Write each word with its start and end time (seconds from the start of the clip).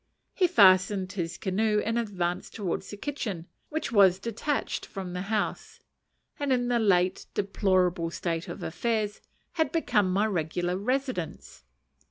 He 0.33 0.47
fastened 0.47 1.11
his 1.11 1.37
canoe 1.37 1.79
and 1.85 1.99
advanced 1.99 2.55
towards 2.55 2.89
the 2.89 2.97
kitchen, 2.97 3.45
which 3.69 3.91
was 3.91 4.17
detached 4.17 4.83
from 4.83 5.13
the 5.13 5.21
house, 5.21 5.79
and, 6.39 6.51
in 6.51 6.69
the 6.69 6.79
late 6.79 7.27
deplorable 7.35 8.09
state 8.09 8.47
of 8.47 8.63
affairs, 8.63 9.21
had 9.51 9.71
become 9.71 10.11
my 10.11 10.25
regular 10.25 10.75
residence. 10.75 11.63